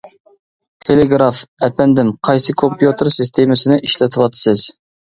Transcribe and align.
تېلېگراف: 0.85 1.41
ئەپەندىم، 1.69 2.11
قايسى 2.31 2.57
كومپيۇتېر 2.65 3.13
سىستېمىسىنى 3.21 3.81
ئىشلىتىۋاتىسىز. 3.89 4.71